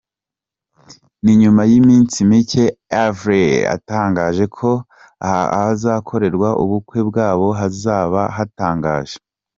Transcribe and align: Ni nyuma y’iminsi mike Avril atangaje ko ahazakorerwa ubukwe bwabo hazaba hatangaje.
Ni 1.23 1.33
nyuma 1.41 1.61
y’iminsi 1.69 2.17
mike 2.29 2.65
Avril 3.05 3.61
atangaje 3.75 4.43
ko 4.57 4.69
ahazakorerwa 5.27 6.49
ubukwe 6.63 6.99
bwabo 7.09 7.47
hazaba 7.59 8.21
hatangaje. 8.37 9.17